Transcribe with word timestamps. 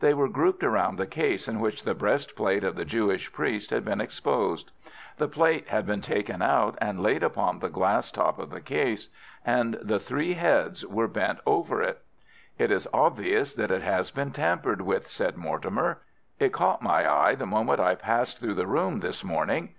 They 0.00 0.12
were 0.12 0.28
grouped 0.28 0.62
round 0.62 0.98
the 0.98 1.06
case 1.06 1.48
in 1.48 1.58
which 1.58 1.84
the 1.84 1.94
breastplate 1.94 2.64
of 2.64 2.76
the 2.76 2.84
Jewish 2.84 3.32
priest 3.32 3.70
had 3.70 3.82
been 3.82 3.98
exposed. 3.98 4.72
The 5.16 5.26
plate 5.26 5.68
had 5.68 5.86
been 5.86 6.02
taken 6.02 6.42
out 6.42 6.76
and 6.82 7.02
laid 7.02 7.22
upon 7.22 7.60
the 7.60 7.70
glass 7.70 8.10
top 8.10 8.38
of 8.38 8.50
the 8.50 8.60
case, 8.60 9.08
and 9.42 9.78
the 9.80 9.98
three 9.98 10.34
heads 10.34 10.84
were 10.86 11.08
bent 11.08 11.38
over 11.46 11.80
it. 11.80 12.02
"It 12.58 12.70
is 12.70 12.88
obvious 12.92 13.54
that 13.54 13.70
it 13.70 13.80
has 13.80 14.10
been 14.10 14.32
tampered 14.32 14.82
with," 14.82 15.08
said 15.08 15.38
Mortimer. 15.38 16.02
"It 16.38 16.52
caught 16.52 16.82
my 16.82 17.10
eye 17.10 17.34
the 17.34 17.46
moment 17.46 17.78
that 17.78 17.86
I 17.86 17.94
passed 17.94 18.38
through 18.38 18.56
the 18.56 18.66
room 18.66 19.00
this 19.00 19.24
morning. 19.24 19.68